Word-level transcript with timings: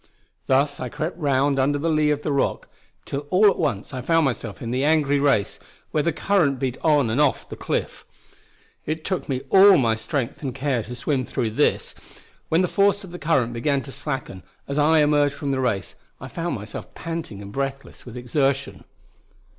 Thus 0.47 0.79
I 0.79 0.89
crept 0.89 1.15
round 1.19 1.59
under 1.59 1.77
the 1.77 1.87
lee 1.87 2.09
of 2.09 2.23
the 2.23 2.31
Rock, 2.31 2.67
till 3.05 3.27
all 3.29 3.45
at 3.51 3.59
once 3.59 3.93
I 3.93 4.01
found 4.01 4.25
myself 4.25 4.59
in 4.59 4.71
the 4.71 4.83
angry 4.83 5.19
race, 5.19 5.59
where 5.91 6.01
the 6.01 6.11
current 6.11 6.57
beat 6.57 6.79
on 6.81 7.11
and 7.11 7.21
off 7.21 7.47
the 7.47 7.55
cliff. 7.55 8.03
It 8.87 9.05
took 9.05 9.29
me 9.29 9.41
all 9.51 9.77
my 9.77 9.93
strength 9.93 10.41
and 10.41 10.55
care 10.55 10.81
to 10.81 10.95
swim 10.95 11.23
through 11.23 11.51
this; 11.51 11.93
when 12.49 12.63
the 12.63 12.67
force 12.67 13.03
of 13.03 13.11
the 13.11 13.19
current 13.19 13.53
began 13.53 13.83
to 13.83 13.91
slacken, 13.91 14.41
as 14.67 14.79
I 14.79 15.01
emerged 15.03 15.35
from 15.35 15.51
the 15.51 15.59
race, 15.59 15.93
I 16.19 16.27
found 16.27 16.55
myself 16.55 16.95
panting 16.95 17.39
and 17.39 17.51
breathless 17.51 18.03
with 18.03 18.15
the 18.15 18.21
exertion. 18.21 18.85